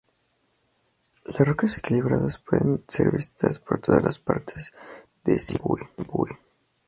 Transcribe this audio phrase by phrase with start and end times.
[1.25, 4.71] Las Rocas equilibradas pueden ser vistas por todas partes
[5.23, 6.39] de Zimbabue.